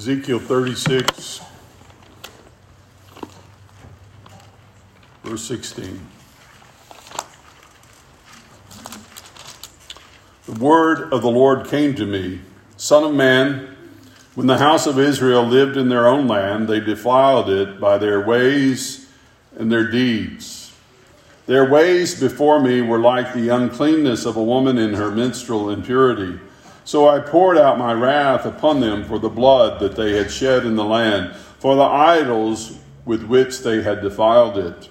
[0.00, 1.42] Ezekiel 36,
[5.22, 6.00] verse 16.
[10.46, 12.40] The word of the Lord came to me
[12.78, 13.76] Son of man,
[14.34, 18.26] when the house of Israel lived in their own land, they defiled it by their
[18.26, 19.06] ways
[19.58, 20.72] and their deeds.
[21.44, 26.40] Their ways before me were like the uncleanness of a woman in her menstrual impurity.
[26.90, 30.66] So I poured out my wrath upon them for the blood that they had shed
[30.66, 34.88] in the land, for the idols with which they had defiled it.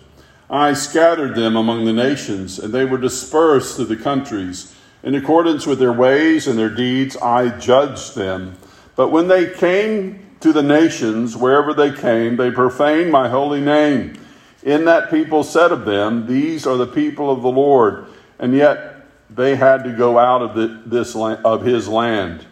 [0.49, 4.73] I scattered them among the nations, and they were dispersed through the countries.
[5.03, 8.55] In accordance with their ways and their deeds, I judged them.
[8.95, 14.17] But when they came to the nations, wherever they came, they profaned my holy name.
[14.63, 18.05] In that people said of them, These are the people of the Lord.
[18.39, 18.98] And yet
[19.29, 22.45] they had to go out of, the, this of his land.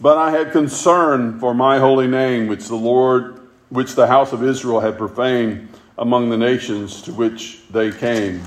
[0.00, 4.42] But I had concern for my holy name, which the Lord, which the house of
[4.42, 8.42] Israel had profaned among the nations to which they came.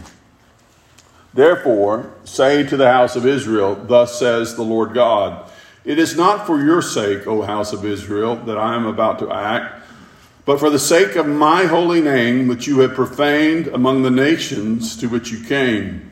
[1.33, 5.49] Therefore, say to the house of Israel, Thus says the Lord God,
[5.83, 9.31] It is not for your sake, O house of Israel, that I am about to
[9.31, 9.83] act,
[10.45, 14.95] but for the sake of my holy name, which you have profaned among the nations
[14.97, 16.11] to which you came.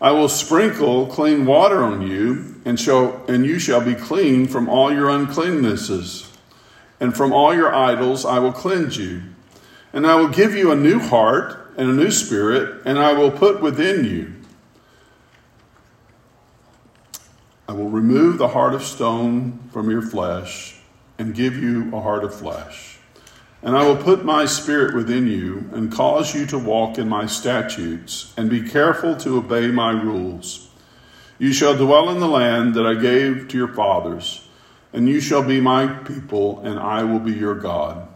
[0.00, 4.68] I will sprinkle clean water on you, and, shall, and you shall be clean from
[4.68, 6.26] all your uncleannesses.
[6.98, 9.22] And from all your idols I will cleanse you.
[9.92, 13.30] And I will give you a new heart and a new spirit, and I will
[13.30, 14.34] put within you.
[17.68, 20.80] I will remove the heart of stone from your flesh
[21.18, 22.99] and give you a heart of flesh.
[23.62, 27.26] And I will put my spirit within you and cause you to walk in my
[27.26, 30.70] statutes and be careful to obey my rules.
[31.38, 34.46] You shall dwell in the land that I gave to your fathers,
[34.92, 38.06] and you shall be my people, and I will be your God.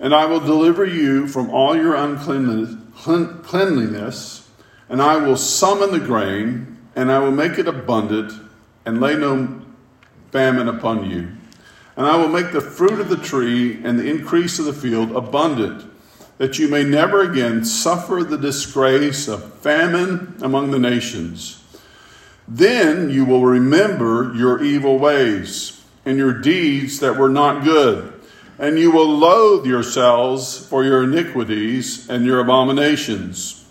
[0.00, 4.48] And I will deliver you from all your uncleanliness,
[4.88, 8.32] and I will summon the grain, and I will make it abundant,
[8.84, 9.62] and lay no
[10.30, 11.30] famine upon you.
[11.96, 15.12] And I will make the fruit of the tree and the increase of the field
[15.12, 15.90] abundant,
[16.38, 21.62] that you may never again suffer the disgrace of famine among the nations.
[22.48, 28.12] Then you will remember your evil ways and your deeds that were not good,
[28.58, 33.64] and you will loathe yourselves for your iniquities and your abominations.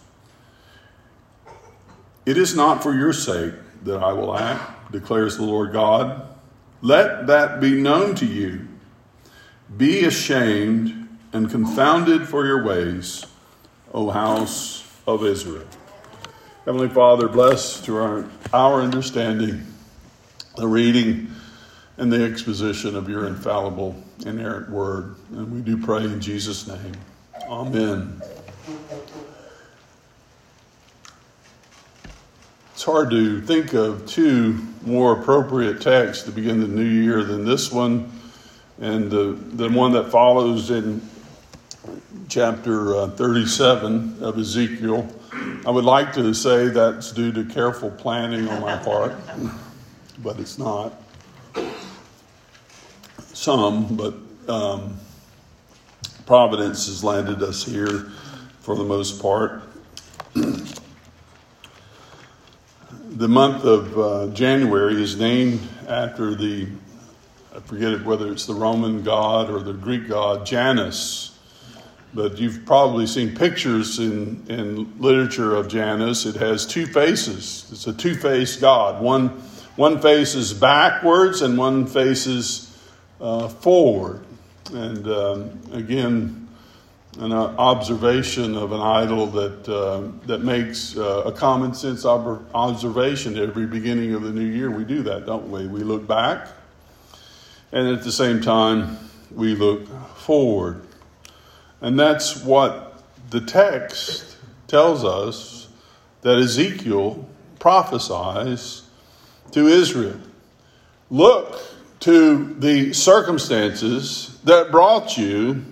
[2.25, 3.53] It is not for your sake
[3.83, 6.32] that I will act, declares the Lord God
[6.83, 8.67] let that be known to you.
[9.75, 13.25] Be ashamed and confounded for your ways,
[13.93, 15.65] O house of Israel.
[16.65, 19.65] Heavenly Father, bless to our, our understanding
[20.57, 21.31] the reading
[21.97, 23.95] and the exposition of your infallible,
[24.25, 25.15] inerrant word.
[25.31, 26.93] And we do pray in Jesus' name.
[27.47, 28.21] Amen.
[32.73, 37.45] It's hard to think of two more appropriate text to begin the new year than
[37.45, 38.11] this one
[38.79, 41.01] and the, the one that follows in
[42.27, 45.07] chapter uh, 37 of Ezekiel.
[45.65, 49.13] I would like to say that's due to careful planning on my part,
[50.21, 50.93] but it's not.
[53.33, 54.13] Some, but
[54.47, 54.97] um,
[56.25, 58.11] Providence has landed us here
[58.61, 59.63] for the most part.
[63.23, 66.67] The month of uh, January is named after the,
[67.55, 71.39] I forget whether it's the Roman god or the Greek god, Janus.
[72.13, 76.25] But you've probably seen pictures in, in literature of Janus.
[76.25, 77.69] It has two faces.
[77.71, 79.01] It's a two faced god.
[79.01, 79.29] One,
[79.77, 82.77] one faces backwards and one faces
[83.21, 84.25] uh, forward.
[84.73, 86.42] And um, again,
[87.19, 93.37] an observation of an idol that, uh, that makes uh, a common sense ob- observation
[93.37, 94.71] every beginning of the new year.
[94.71, 95.67] We do that, don't we?
[95.67, 96.47] We look back,
[97.71, 98.97] and at the same time,
[99.31, 99.87] we look
[100.17, 100.81] forward.
[101.81, 104.37] And that's what the text
[104.67, 105.67] tells us
[106.21, 107.27] that Ezekiel
[107.59, 108.83] prophesies
[109.51, 110.19] to Israel.
[111.11, 111.61] Look
[111.99, 115.63] to the circumstances that brought you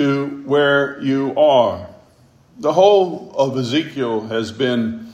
[0.00, 1.86] to where you are.
[2.56, 5.12] The whole of Ezekiel has been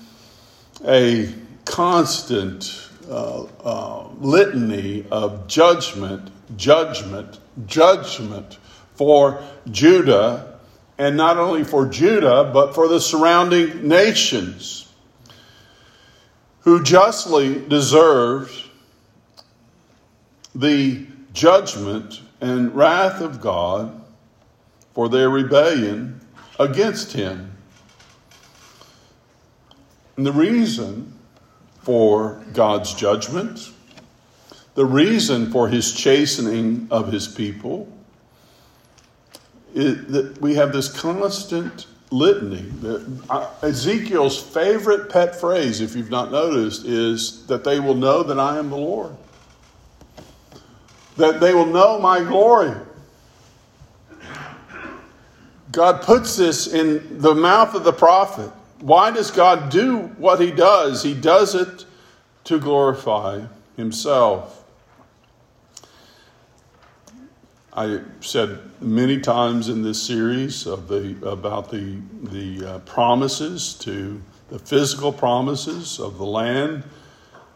[0.86, 1.34] a
[1.64, 8.58] constant uh, uh, litany of judgment, judgment, judgment
[8.94, 9.42] for
[9.72, 10.60] Judah,
[10.98, 14.88] and not only for Judah, but for the surrounding nations
[16.60, 18.54] who justly deserved
[20.54, 24.04] the judgment and wrath of God
[24.96, 26.18] for their rebellion
[26.58, 27.52] against him.
[30.16, 31.12] And the reason
[31.82, 33.72] for God's judgment,
[34.74, 37.92] the reason for his chastening of his people,
[39.74, 42.64] is that we have this constant litany.
[43.28, 48.40] Uh, Ezekiel's favorite pet phrase, if you've not noticed, is that they will know that
[48.40, 49.14] I am the Lord.
[51.18, 52.74] That they will know my glory.
[55.76, 58.50] God puts this in the mouth of the prophet.
[58.80, 61.02] Why does God do what he does?
[61.02, 61.84] He does it
[62.44, 63.44] to glorify
[63.76, 64.64] himself.
[67.74, 74.22] I said many times in this series of the, about the, the uh, promises to
[74.48, 76.84] the physical promises of the land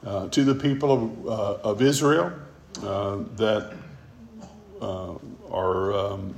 [0.04, 2.34] uh, to the people of, uh, of Israel
[2.82, 3.72] uh, that
[4.82, 5.14] uh,
[5.50, 6.34] are um,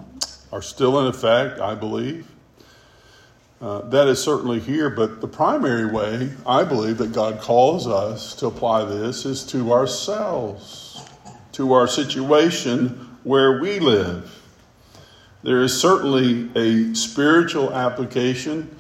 [0.53, 2.29] are still in effect, I believe.
[3.61, 8.35] Uh, that is certainly here, but the primary way I believe that God calls us
[8.37, 11.09] to apply this is to ourselves,
[11.53, 14.39] to our situation where we live.
[15.45, 18.77] There is certainly a spiritual application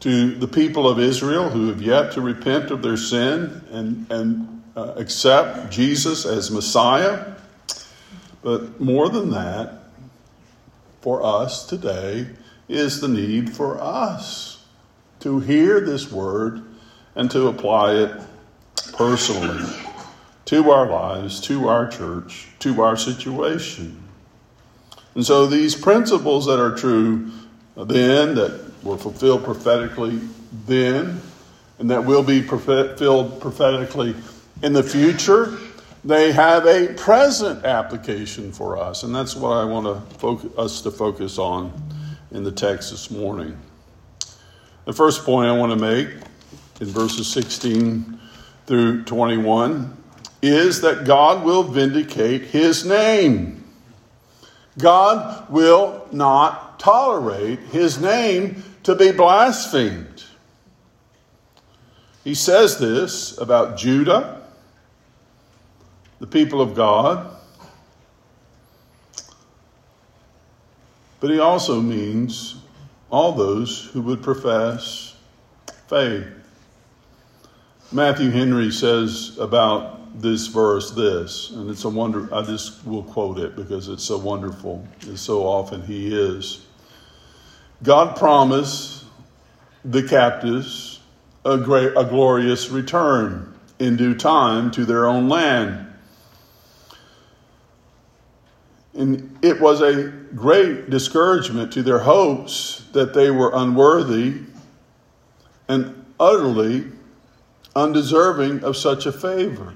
[0.00, 4.62] to the people of Israel who have yet to repent of their sin and, and
[4.76, 7.34] uh, accept Jesus as Messiah.
[8.42, 9.87] But more than that,
[11.00, 12.28] for us today
[12.68, 14.64] is the need for us
[15.20, 16.62] to hear this word
[17.14, 18.20] and to apply it
[18.92, 19.64] personally
[20.44, 24.02] to our lives, to our church, to our situation.
[25.14, 27.30] And so these principles that are true
[27.76, 30.20] then, that were fulfilled prophetically
[30.66, 31.20] then,
[31.78, 34.14] and that will be fulfilled prophetically
[34.62, 35.58] in the future,
[36.04, 39.02] they have a present application for us.
[39.02, 41.72] And that's what I want to focus, us to focus on
[42.30, 43.58] in the text this morning.
[44.84, 46.08] The first point I want to make
[46.80, 48.18] in verses 16
[48.66, 49.96] through 21
[50.40, 53.64] is that God will vindicate his name.
[54.78, 60.22] God will not tolerate his name to be blasphemed.
[62.22, 64.38] He says this about Judah
[66.20, 67.34] the people of God.
[71.20, 72.56] But he also means
[73.10, 75.16] all those who would profess
[75.88, 76.26] faith.
[77.90, 83.38] Matthew Henry says about this verse this, and it's a wonder, I just will quote
[83.38, 86.66] it because it's so wonderful, as so often he is.
[87.82, 89.04] God promised
[89.84, 91.00] the captives
[91.44, 95.87] a, great, a glorious return in due time to their own land.
[98.98, 104.40] And it was a great discouragement to their hopes that they were unworthy
[105.68, 106.84] and utterly
[107.76, 109.72] undeserving of such a favor.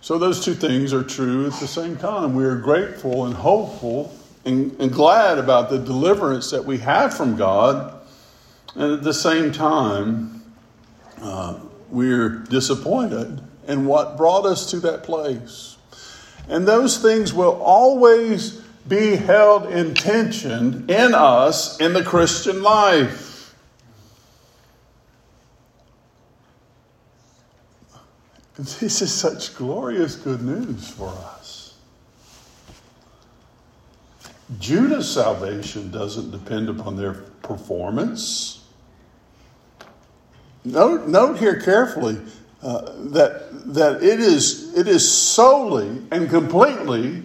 [0.00, 2.34] So, those two things are true at the same time.
[2.34, 7.36] We are grateful and hopeful and, and glad about the deliverance that we have from
[7.36, 8.00] God.
[8.74, 10.42] And at the same time,
[11.20, 11.60] uh,
[11.90, 15.76] we're disappointed in what brought us to that place.
[16.48, 23.54] And those things will always be held in tension in us in the Christian life.
[28.56, 31.74] This is such glorious good news for us.
[34.58, 38.64] Judah's salvation doesn't depend upon their performance.
[40.64, 42.18] Note, note here carefully
[42.62, 47.22] uh, that, that it, is, it is solely and completely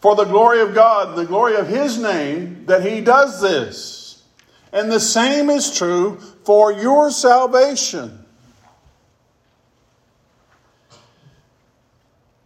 [0.00, 4.22] for the glory of God, the glory of His name, that He does this.
[4.70, 8.18] And the same is true for your salvation.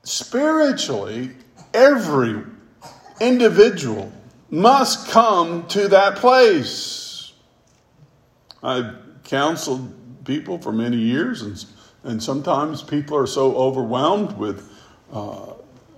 [0.05, 1.31] Spiritually,
[1.75, 2.45] every
[3.21, 4.13] individual
[4.51, 7.33] must come to that place.
[8.63, 11.59] I've counseled people for many years and
[12.05, 14.71] and sometimes people are so overwhelmed with
[15.13, 15.53] uh,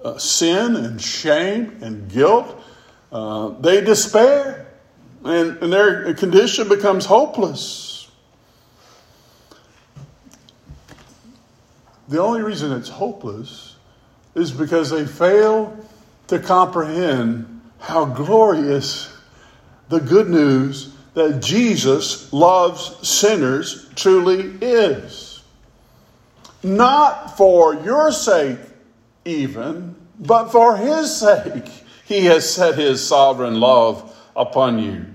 [0.04, 2.62] uh, sin and shame and guilt,
[3.12, 4.66] uh, they despair.
[5.24, 8.10] and, and their condition becomes hopeless.
[12.08, 13.76] The only reason it's hopeless
[14.34, 15.76] is because they fail
[16.28, 19.16] to comprehend how glorious
[19.88, 25.29] the good news that Jesus loves sinners truly is.
[26.62, 28.58] Not for your sake,
[29.24, 31.68] even, but for his sake,
[32.04, 35.06] he has set his sovereign love upon you.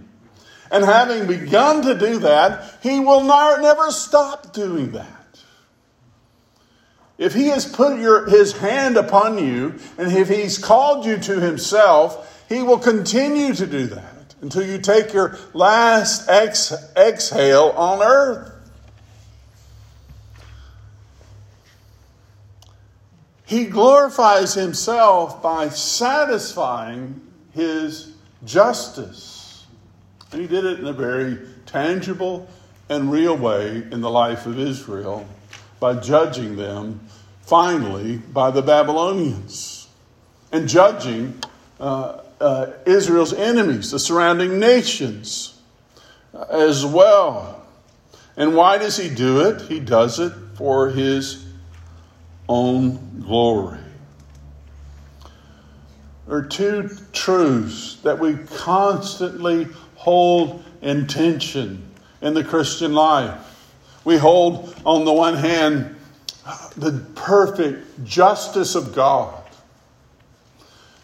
[0.71, 5.11] And having begun to do that, he will not, never stop doing that.
[7.17, 11.39] If he has put your, his hand upon you and if he's called you to
[11.39, 18.01] himself, he will continue to do that until you take your last ex, exhale on
[18.03, 18.51] earth.
[23.45, 27.21] He glorifies himself by satisfying
[27.53, 29.65] his justice.
[30.31, 32.47] And he did it in a very tangible
[32.89, 35.27] and real way in the life of Israel
[35.79, 36.99] by judging them
[37.41, 39.87] finally by the Babylonians
[40.51, 41.39] and judging
[41.79, 45.59] uh, uh, Israel's enemies, the surrounding nations,
[46.33, 47.63] uh, as well.
[48.37, 49.61] And why does he do it?
[49.63, 51.44] He does it for his
[52.47, 53.79] own glory.
[56.27, 61.87] There are two truths that we constantly hold in tension
[62.21, 63.39] in the Christian life.
[64.03, 65.95] We hold, on the one hand,
[66.77, 69.43] the perfect justice of God,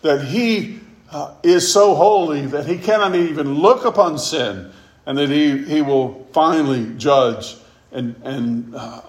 [0.02, 0.80] that He
[1.12, 4.72] uh, is so holy that He cannot even look upon sin,
[5.06, 7.58] and that He, he will finally judge
[7.92, 9.02] and, and uh,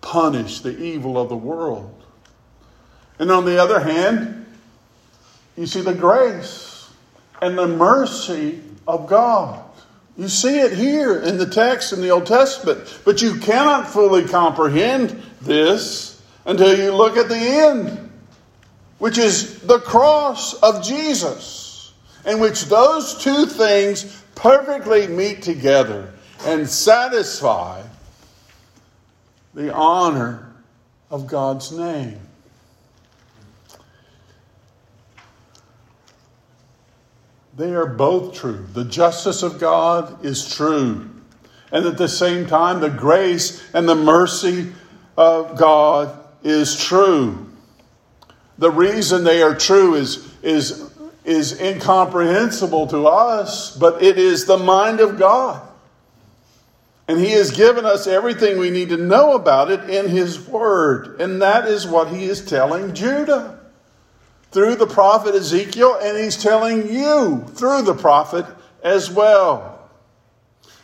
[0.00, 2.04] punish the evil of the world.
[3.18, 4.46] And on the other hand,
[5.56, 6.90] you see the grace
[7.42, 9.62] and the mercy of God.
[10.16, 14.26] You see it here in the text in the Old Testament, but you cannot fully
[14.26, 18.10] comprehend this until you look at the end,
[18.98, 21.92] which is the cross of Jesus,
[22.26, 26.12] in which those two things perfectly meet together
[26.44, 27.82] and satisfy
[29.54, 30.52] the honor
[31.10, 32.20] of God's name.
[37.56, 38.66] They are both true.
[38.72, 41.10] The justice of God is true.
[41.72, 44.72] And at the same time, the grace and the mercy
[45.16, 47.46] of God is true.
[48.58, 50.90] The reason they are true is, is,
[51.24, 55.66] is incomprehensible to us, but it is the mind of God.
[57.08, 61.20] And He has given us everything we need to know about it in His Word.
[61.20, 63.58] And that is what He is telling Judah
[64.50, 68.44] through the prophet Ezekiel, and He's telling you through the prophet
[68.82, 69.90] as well.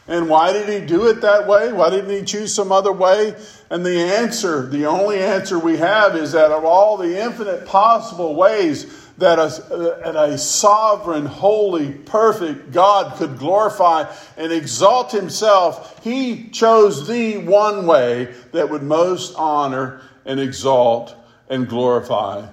[0.07, 1.73] And why did He do it that way?
[1.73, 3.37] Why didn't He choose some other way?
[3.71, 8.35] And the answer, the only answer we have is that of all the infinite possible
[8.35, 17.07] ways that a, a, sovereign, holy, perfect God could glorify and exalt himself, he chose
[17.07, 21.15] the one way that would most honor and exalt
[21.49, 22.47] and glorify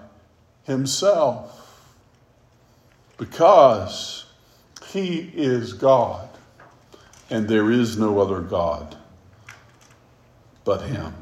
[0.65, 1.57] himself.
[3.17, 4.25] Because
[4.87, 6.27] he is God,
[7.29, 8.97] and there is no other God
[10.63, 11.13] but him.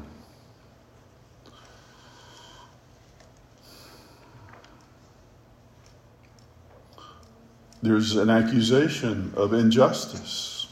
[7.82, 10.66] There's an accusation of injustice.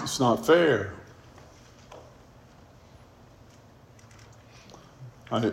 [0.00, 0.94] It's not fair.
[5.30, 5.50] I,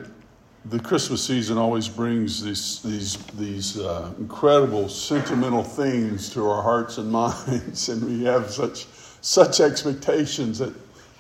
[0.66, 6.98] the Christmas season always brings these, these, these uh, incredible sentimental things to our hearts
[6.98, 8.86] and minds, and we have such,
[9.22, 10.74] such expectations that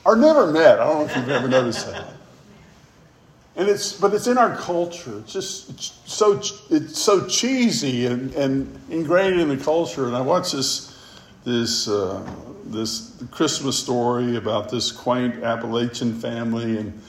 [0.05, 0.79] are never met.
[0.79, 2.18] I don't know if you've ever noticed that
[3.59, 5.19] and it's but it's in our culture.
[5.19, 10.07] It's just it's so it's so cheesy and, and ingrained in the culture.
[10.07, 10.97] And I watched this
[11.43, 12.25] this uh,
[12.63, 17.01] this Christmas story about this quaint Appalachian family, and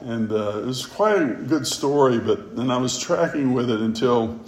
[0.00, 2.18] and uh, it was quite a good story.
[2.18, 4.40] But then I was tracking with it until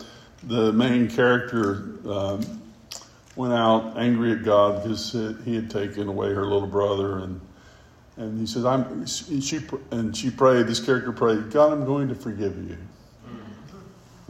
[0.43, 1.91] the main character.
[2.05, 2.63] Um,
[3.37, 5.11] went out angry at God because
[5.45, 7.41] he had taken away her little brother, and
[8.17, 12.09] and he says, I'm, And she, and she prayed, this character prayed, God, I'm going
[12.09, 12.79] to forgive you.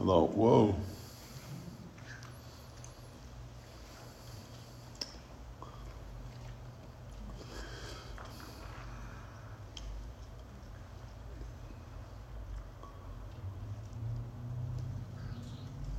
[0.00, 0.74] I thought, whoa.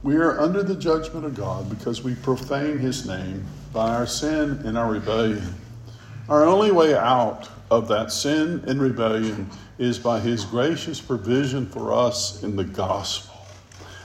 [0.02, 4.62] We are under the judgment of God because we profane his name by our sin
[4.64, 5.56] and our rebellion.
[6.28, 11.94] Our only way out of that sin and rebellion is by his gracious provision for
[11.94, 13.34] us in the gospel.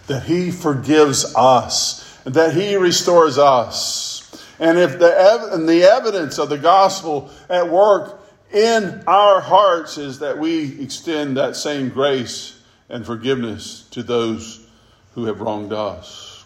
[0.07, 4.47] That he forgives us that he restores us.
[4.59, 8.21] And if the, and the evidence of the gospel at work
[8.53, 14.67] in our hearts is that we extend that same grace and forgiveness to those
[15.15, 16.45] who have wronged us.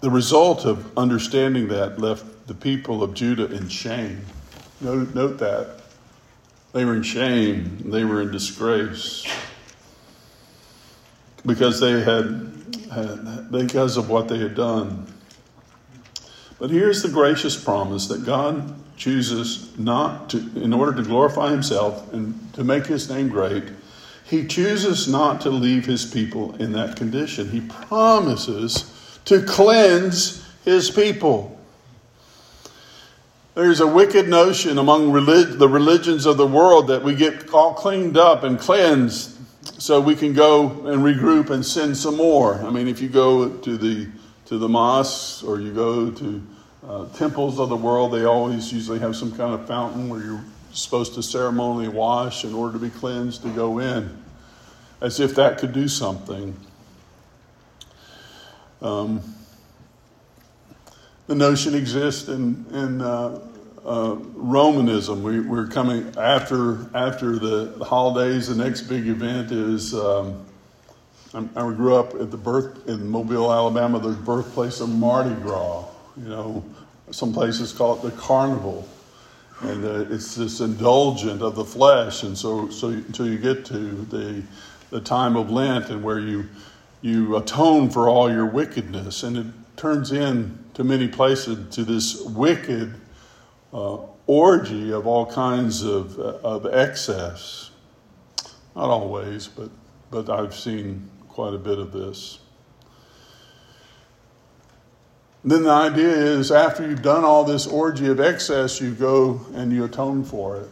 [0.00, 4.24] The result of understanding that left the people of Judah in shame.
[4.80, 5.80] Note, note that.
[6.72, 9.26] They were in shame, they were in disgrace
[11.44, 12.52] because they had,
[12.92, 15.06] had because of what they had done.
[16.58, 22.12] But here's the gracious promise that God chooses not to, in order to glorify himself
[22.12, 23.64] and to make his name great,
[24.24, 27.50] he chooses not to leave his people in that condition.
[27.50, 28.89] He promises
[29.26, 31.58] to cleanse his people.
[33.54, 37.74] There's a wicked notion among relig- the religions of the world that we get all
[37.74, 39.36] cleaned up and cleansed
[39.78, 42.54] so we can go and regroup and sin some more.
[42.54, 44.08] I mean, if you go to the
[44.46, 46.42] to the mosques or you go to
[46.86, 50.44] uh, temples of the world, they always usually have some kind of fountain where you're
[50.72, 54.10] supposed to ceremonially wash in order to be cleansed to go in,
[55.00, 56.56] as if that could do something.
[58.82, 59.22] Um,
[61.26, 63.40] the notion exists in, in uh,
[63.84, 65.22] uh, Romanism.
[65.22, 68.48] We, are coming after after the holidays.
[68.48, 69.94] The next big event is.
[69.94, 70.46] Um,
[71.32, 74.00] I, grew up at the birth in Mobile, Alabama.
[74.00, 75.84] The birthplace of Mardi Gras.
[76.16, 76.64] You know,
[77.12, 78.88] some places call it the carnival,
[79.60, 82.24] and uh, it's this indulgent of the flesh.
[82.24, 84.42] And so, so until you get to the
[84.90, 86.48] the time of Lent and where you
[87.02, 89.22] you atone for all your wickedness.
[89.22, 92.94] And it turns in to many places to this wicked
[93.72, 97.70] uh, orgy of all kinds of, uh, of excess.
[98.76, 99.70] Not always, but,
[100.10, 102.38] but I've seen quite a bit of this.
[105.42, 109.72] then the idea is after you've done all this orgy of excess, you go and
[109.72, 110.68] you atone for it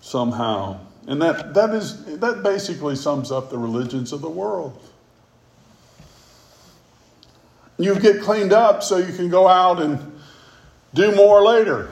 [0.00, 0.78] somehow.
[1.06, 4.80] And that, that, is, that basically sums up the religions of the world.
[7.82, 10.20] You get cleaned up so you can go out and
[10.94, 11.88] do more later.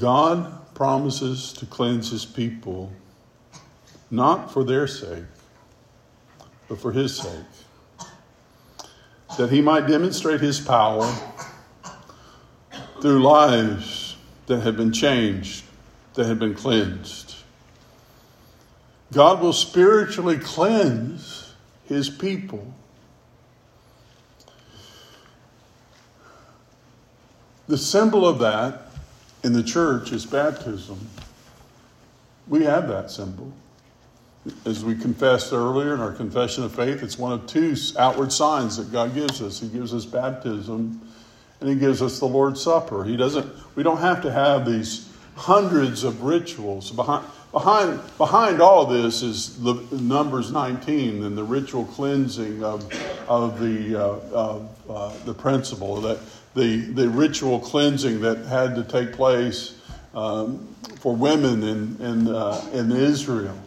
[0.00, 2.90] God promises to cleanse his people
[4.10, 5.24] not for their sake,
[6.66, 7.44] but for his sake.
[9.36, 11.14] That he might demonstrate his power
[13.02, 15.64] through lives that have been changed,
[16.14, 17.29] that have been cleansed.
[19.12, 21.52] God will spiritually cleanse
[21.86, 22.74] his people.
[27.66, 28.82] The symbol of that
[29.42, 31.08] in the church is baptism.
[32.46, 33.52] We have that symbol.
[34.64, 38.76] As we confessed earlier in our confession of faith, it's one of two outward signs
[38.76, 39.60] that God gives us.
[39.60, 41.00] He gives us baptism
[41.60, 43.04] and he gives us the Lord's Supper.
[43.04, 43.46] He doesn't
[43.76, 49.58] we don't have to have these hundreds of rituals behind Behind, behind all this is
[49.58, 52.82] Numbers 19 and the ritual cleansing of,
[53.28, 56.20] of, the, uh, of uh, the principle, that
[56.54, 59.76] the, the ritual cleansing that had to take place
[60.14, 60.68] um,
[61.00, 63.58] for women in, in, uh, in Israel.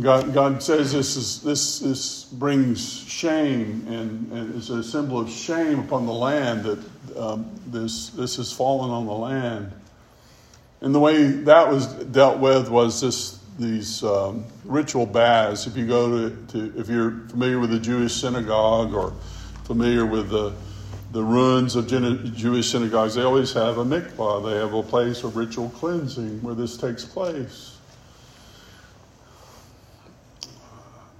[0.00, 5.30] God, God says this, is, this, this brings shame and, and is a symbol of
[5.30, 9.72] shame upon the land that um, this, this has fallen on the land.
[10.82, 15.68] And the way that was dealt with was this these um, ritual baths.
[15.68, 19.14] If you go to, to, if you're familiar with the Jewish synagogue or
[19.64, 20.52] familiar with the
[21.12, 24.50] the ruins of Jewish synagogues, they always have a mikvah.
[24.50, 27.76] They have a place of ritual cleansing where this takes place.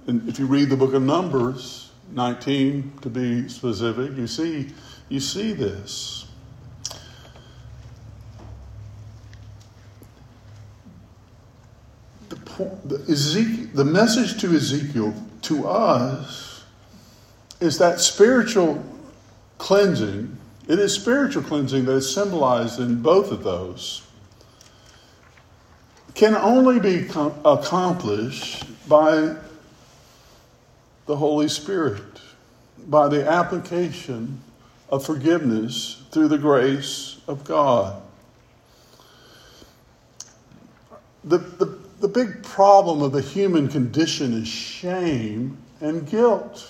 [0.07, 4.71] And if you read the book of Numbers, 19 to be specific, you see
[5.07, 6.23] you see this.
[12.33, 12.42] the,
[13.09, 15.13] Ezekiel, the message to Ezekiel,
[15.43, 16.63] to us,
[17.59, 18.83] is that spiritual
[19.57, 20.37] cleansing.
[20.67, 24.01] It is spiritual cleansing that is symbolized in both of those.
[26.13, 29.35] Can only be com- accomplished by
[31.05, 32.03] the Holy Spirit.
[32.85, 34.41] by the application
[34.89, 38.01] of forgiveness through the grace of God.
[41.23, 46.69] The, the, the big problem of the human condition is shame and guilt,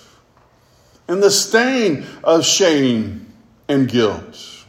[1.08, 3.26] and the stain of shame
[3.68, 4.64] and guilt.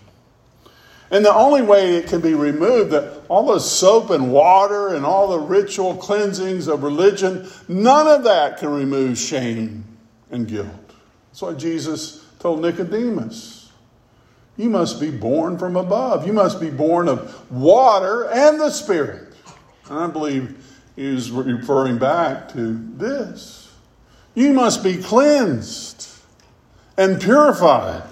[1.12, 5.06] And the only way it can be removed, that all the soap and water and
[5.06, 9.86] all the ritual cleansings of religion, none of that can remove shame
[10.32, 10.96] and guilt.
[11.30, 13.72] That's why Jesus told Nicodemus,
[14.58, 16.26] You must be born from above.
[16.26, 19.25] You must be born of water and the Spirit.
[19.90, 20.58] I believe
[20.96, 23.72] he was referring back to this.
[24.34, 26.10] You must be cleansed
[26.98, 28.04] and purified.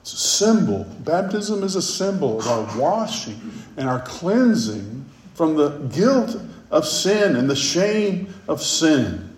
[0.00, 0.84] It's a symbol.
[1.00, 3.40] Baptism is a symbol of our washing
[3.76, 6.40] and our cleansing from the guilt
[6.70, 9.35] of sin and the shame of sin.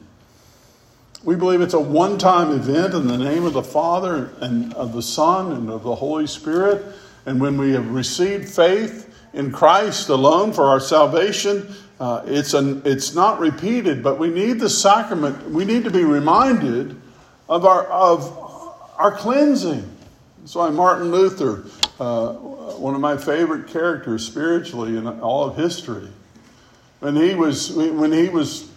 [1.29, 4.95] We believe it's a one time event in the name of the Father and of
[4.95, 6.83] the Son and of the Holy Spirit.
[7.27, 12.81] And when we have received faith in Christ alone for our salvation, uh, it's, an,
[12.87, 15.51] it's not repeated, but we need the sacrament.
[15.51, 16.99] We need to be reminded
[17.47, 18.33] of our, of
[18.97, 19.87] our cleansing.
[20.39, 21.67] That's why Martin Luther,
[22.01, 22.33] uh,
[22.79, 26.09] one of my favorite characters spiritually in all of history,
[27.01, 28.71] when he was when he was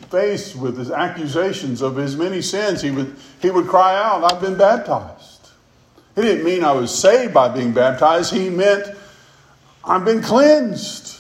[0.09, 4.41] faced with his accusations of his many sins, he would he would cry out, "I've
[4.41, 5.49] been baptized."
[6.15, 8.33] He didn't mean I was saved by being baptized.
[8.33, 8.87] He meant
[9.83, 11.15] I've been cleansed.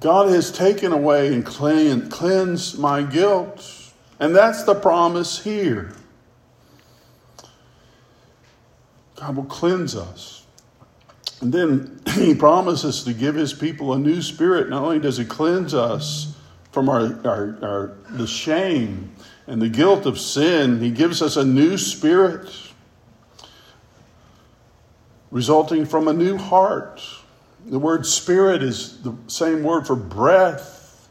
[0.00, 3.92] God has taken away and cleansed my guilt.
[4.20, 5.94] And that's the promise here.
[9.16, 10.44] God will cleanse us.
[11.40, 14.68] And then he promises to give his people a new spirit.
[14.68, 16.35] Not only does he cleanse us
[16.76, 19.10] from our, our, our, the shame
[19.46, 22.54] and the guilt of sin, he gives us a new spirit
[25.30, 27.00] resulting from a new heart.
[27.64, 31.08] The word spirit is the same word for breath.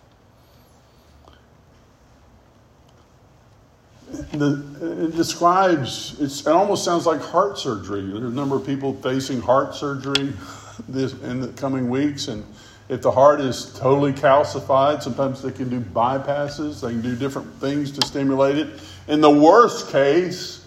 [4.34, 8.02] the, it describes, it almost sounds like heart surgery.
[8.06, 10.32] There's a number of people facing heart surgery
[10.88, 12.28] this, in the coming weeks.
[12.28, 12.46] And
[12.88, 17.52] if the heart is totally calcified, sometimes they can do bypasses, they can do different
[17.56, 18.80] things to stimulate it.
[19.08, 20.66] In the worst case,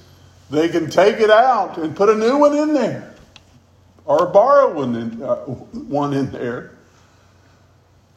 [0.50, 3.14] they can take it out and put a new one in there
[4.04, 6.72] or borrow one in, uh, one in there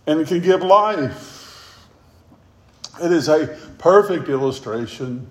[0.08, 1.88] and it can give life.
[3.02, 5.30] It is a perfect illustration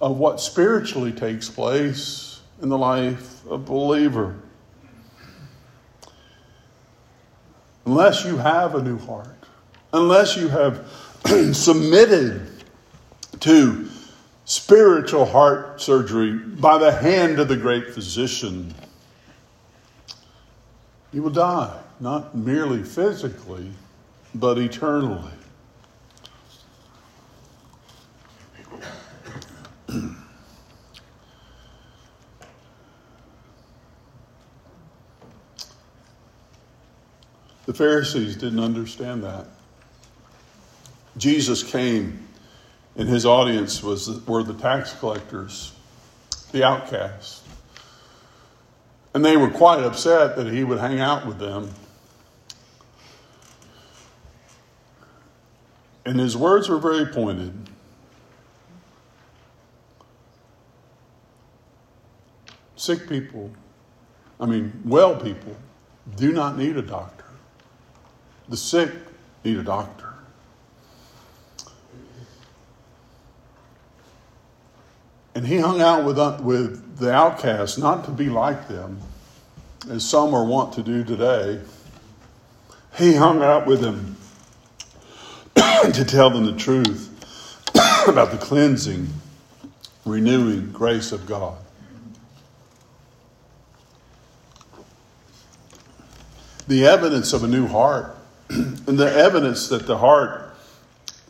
[0.00, 4.36] of what spiritually takes place in the life of a believer.
[7.88, 9.34] Unless you have a new heart,
[9.94, 10.86] unless you have
[11.54, 12.46] submitted
[13.40, 13.88] to
[14.44, 18.74] spiritual heart surgery by the hand of the great physician,
[21.14, 23.70] you will die, not merely physically,
[24.34, 25.32] but eternally.
[37.68, 39.46] The Pharisees didn't understand that.
[41.18, 42.26] Jesus came,
[42.96, 45.74] and his audience was were the tax collectors,
[46.50, 47.42] the outcasts.
[49.12, 51.68] And they were quite upset that he would hang out with them.
[56.06, 57.52] And his words were very pointed.
[62.76, 63.50] Sick people,
[64.40, 65.54] I mean, well people,
[66.16, 67.27] do not need a doctor.
[68.48, 68.90] The sick
[69.44, 70.14] need a doctor.
[75.34, 78.98] And he hung out with, uh, with the outcasts, not to be like them,
[79.88, 81.60] as some are wont to do today.
[82.96, 84.16] He hung out with them
[85.54, 87.08] to tell them the truth
[88.08, 89.08] about the cleansing,
[90.04, 91.56] renewing grace of God.
[96.66, 98.17] The evidence of a new heart
[98.50, 100.54] and the evidence that the heart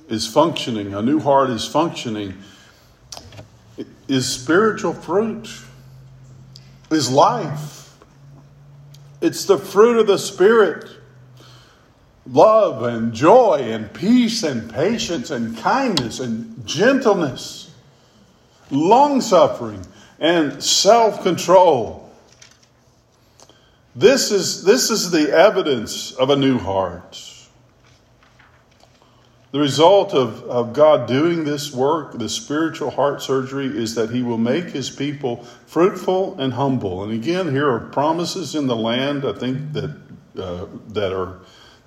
[0.09, 2.35] is functioning, a new heart is functioning,
[4.07, 5.49] is spiritual fruit,
[6.91, 7.97] is life.
[9.21, 10.89] It's the fruit of the Spirit
[12.33, 17.71] love and joy and peace and patience and kindness and gentleness,
[18.71, 19.85] long suffering
[20.19, 22.08] and self control.
[23.99, 27.21] This is, this is the evidence of a new heart.
[29.51, 34.23] The result of, of God doing this work, the spiritual heart surgery, is that He
[34.23, 37.03] will make His people fruitful and humble.
[37.03, 39.97] And again, here are promises in the land, I think, that,
[40.39, 41.41] uh, that, are,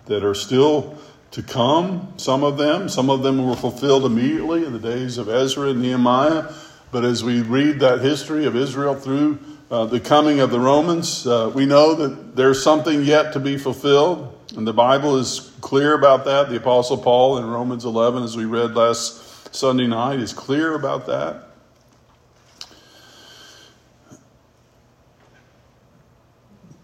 [0.08, 0.97] that are still
[1.32, 2.13] to come.
[2.17, 5.82] Some of them, some of them were fulfilled immediately in the days of Ezra and
[5.82, 6.52] Nehemiah.
[6.91, 9.39] But as we read that history of Israel through
[9.71, 13.57] uh, the coming of the Romans, uh, we know that there's something yet to be
[13.57, 14.38] fulfilled.
[14.57, 16.49] And the Bible is clear about that.
[16.49, 21.05] The Apostle Paul in Romans 11, as we read last Sunday night, is clear about
[21.07, 21.47] that.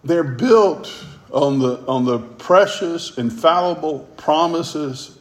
[0.05, 0.89] They're built
[1.33, 5.19] on the, on the precious, infallible promises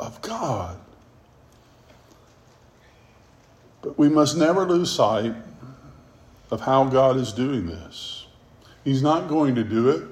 [0.00, 0.78] of God.
[3.82, 5.34] But we must never lose sight
[6.52, 8.26] of how God is doing this.
[8.84, 10.02] He's not going to do it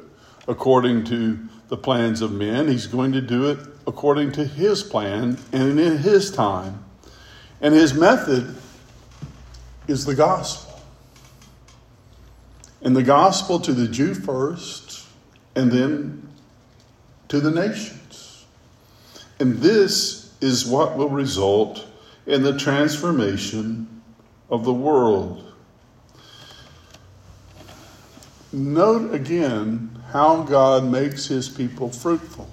[0.48, 2.66] according to the plans of men.
[2.66, 6.82] He's going to do it according to his plan and in his time.
[7.60, 8.56] And his method
[9.86, 10.80] is the gospel.
[12.80, 15.06] And the gospel to the Jew first,
[15.54, 16.26] and then
[17.28, 18.46] to the nations.
[19.38, 21.86] And this is what will result
[22.26, 24.00] in the transformation
[24.48, 25.49] of the world.
[28.52, 32.50] Note again how God makes his people fruitful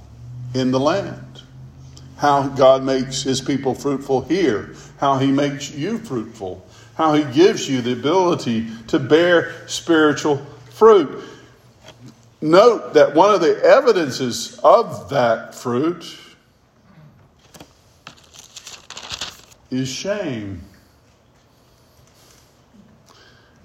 [0.53, 1.41] in the land,
[2.17, 7.67] how God makes his people fruitful here, how he makes you fruitful, how he gives
[7.67, 10.37] you the ability to bear spiritual
[10.69, 11.23] fruit.
[12.41, 16.19] Note that one of the evidences of that fruit
[19.71, 20.61] is shame.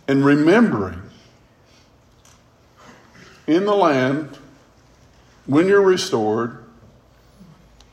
[0.09, 1.01] And remembering
[3.53, 4.39] in the land,
[5.47, 6.65] when you're restored,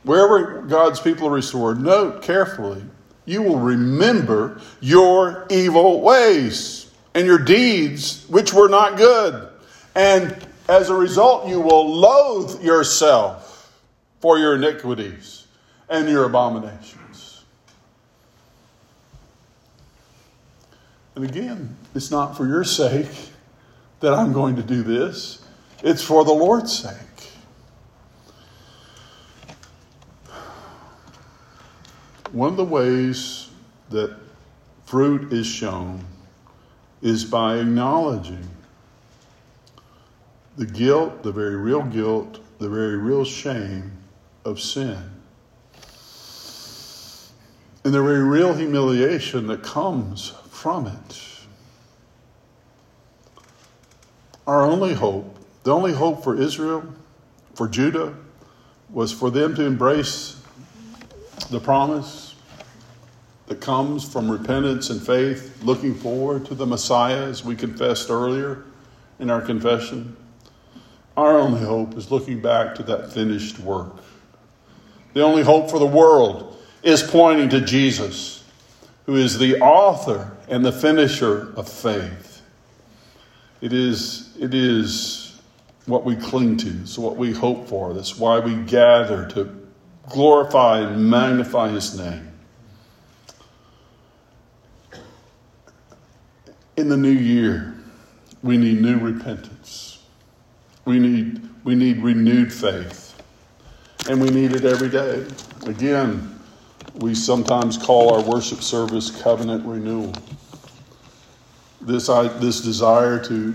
[0.02, 2.82] wherever God's people are restored, note carefully,
[3.26, 9.48] you will remember your evil ways and your deeds, which were not good.
[9.94, 10.36] And
[10.68, 13.72] as a result, you will loathe yourself
[14.20, 15.46] for your iniquities
[15.88, 17.42] and your abominations.
[21.14, 23.10] And again, it's not for your sake
[24.00, 25.39] that I'm going to do this.
[25.82, 26.96] It's for the Lord's sake.
[32.32, 33.48] One of the ways
[33.88, 34.14] that
[34.84, 36.04] fruit is shown
[37.02, 38.46] is by acknowledging
[40.56, 43.92] the guilt, the very real guilt, the very real shame
[44.44, 44.98] of sin.
[47.82, 51.22] And the very real humiliation that comes from it.
[54.46, 56.84] Our only hope the only hope for Israel,
[57.54, 58.14] for Judah,
[58.88, 60.40] was for them to embrace
[61.50, 62.34] the promise
[63.46, 68.64] that comes from repentance and faith, looking forward to the Messiah, as we confessed earlier
[69.18, 70.16] in our confession.
[71.16, 73.96] Our only hope is looking back to that finished work.
[75.12, 78.44] The only hope for the world is pointing to Jesus,
[79.06, 82.42] who is the author and the finisher of faith.
[83.60, 85.19] It is, it is
[85.90, 86.68] what we cling to.
[86.82, 87.92] It's what we hope for.
[87.92, 89.60] That's why we gather to
[90.08, 92.28] glorify and magnify His name.
[96.76, 97.74] In the new year,
[98.42, 99.98] we need new repentance.
[100.84, 103.20] We need, we need renewed faith.
[104.08, 105.26] And we need it every day.
[105.66, 106.40] Again,
[106.94, 110.14] we sometimes call our worship service covenant renewal.
[111.82, 113.54] This, I, this desire to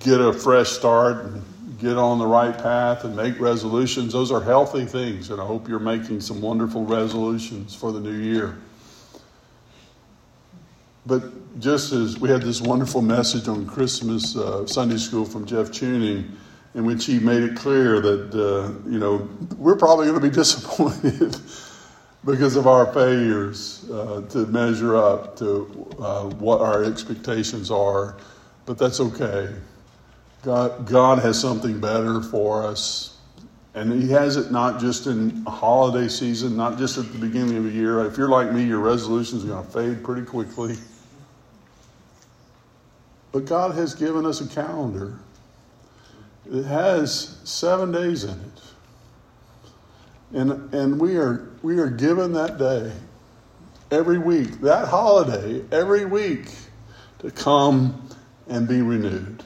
[0.00, 1.42] get a fresh start and
[1.78, 4.12] get on the right path and make resolutions.
[4.12, 8.14] Those are healthy things, and I hope you're making some wonderful resolutions for the new
[8.14, 8.58] year.
[11.04, 15.70] But just as we had this wonderful message on Christmas uh, Sunday school from Jeff
[15.70, 16.36] Tuning,
[16.74, 20.34] in which he made it clear that, uh, you know, we're probably going to be
[20.34, 21.36] disappointed
[22.24, 28.16] because of our failures uh, to measure up to uh, what our expectations are,
[28.64, 29.54] but that's okay
[30.46, 33.18] God, God has something better for us.
[33.74, 37.56] And He has it not just in a holiday season, not just at the beginning
[37.56, 38.06] of the year.
[38.06, 40.76] If you're like me, your resolutions are going to fade pretty quickly.
[43.32, 45.18] But God has given us a calendar.
[46.48, 48.62] It has seven days in it.
[50.32, 52.92] And, and we, are, we are given that day
[53.90, 56.54] every week, that holiday, every week,
[57.18, 58.08] to come
[58.46, 59.42] and be renewed.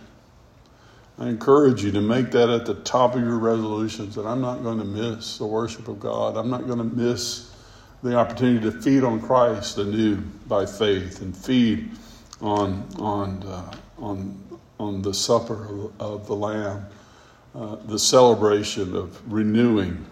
[1.20, 4.62] I encourage you to make that at the top of your resolutions that I'm not
[4.62, 6.34] going to miss the worship of God.
[6.38, 7.54] I'm not going to miss
[8.02, 10.16] the opportunity to feed on Christ anew
[10.48, 11.90] by faith and feed
[12.40, 14.42] on, on, uh, on,
[14.78, 16.86] on the supper of, of the Lamb,
[17.54, 20.02] uh, the celebration of renewing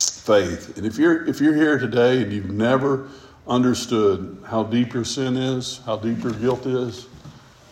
[0.00, 0.76] faith.
[0.76, 3.08] And if you're, if you're here today and you've never
[3.46, 7.06] understood how deep your sin is, how deep your guilt is,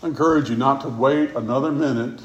[0.05, 2.21] I encourage you not to wait another minute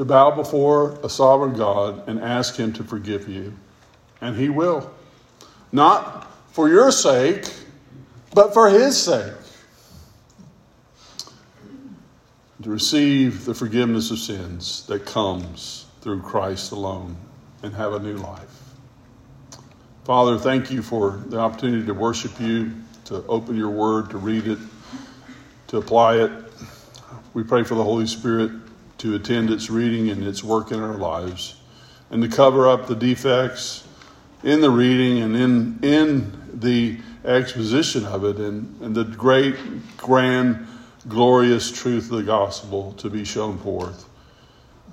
[0.00, 3.54] to bow before a sovereign God and ask Him to forgive you.
[4.22, 4.90] And He will.
[5.72, 7.44] Not for your sake,
[8.32, 9.34] but for His sake.
[12.62, 17.14] To receive the forgiveness of sins that comes through Christ alone
[17.62, 18.58] and have a new life.
[20.04, 22.72] Father, thank you for the opportunity to worship you,
[23.04, 24.58] to open your word, to read it,
[25.66, 26.30] to apply it.
[27.34, 28.69] We pray for the Holy Spirit
[29.00, 31.56] to attend its reading and its work in our lives,
[32.10, 33.86] and to cover up the defects
[34.42, 39.56] in the reading and in, in the exposition of it, and, and the great,
[39.96, 40.66] grand,
[41.08, 44.08] glorious truth of the gospel to be shown forth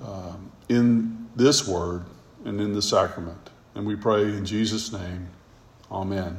[0.04, 2.02] um, in this word
[2.44, 3.50] and in the sacrament.
[3.74, 5.28] And we pray in Jesus' name,
[5.90, 6.36] Amen.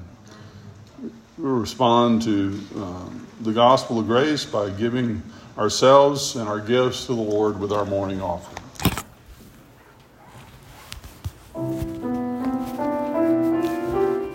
[1.38, 5.23] We'll respond to um, the gospel of grace by giving
[5.60, 8.68] ourselves and our gifts to the Lord with our morning offering.